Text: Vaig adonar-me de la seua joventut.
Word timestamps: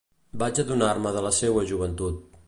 Vaig 0.43 0.61
adonar-me 0.63 1.11
de 1.17 1.21
la 1.27 1.33
seua 1.41 1.65
joventut. 1.73 2.19